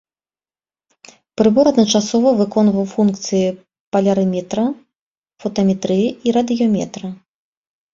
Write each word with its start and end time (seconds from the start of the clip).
Прыбор 1.41 1.65
адначасова 1.73 2.29
выконваў 2.41 2.89
функцыі 2.95 3.45
палярыметра, 3.99 4.67
фотаметрыі 5.47 6.07
і 6.27 6.39
радыёметра. 6.41 7.07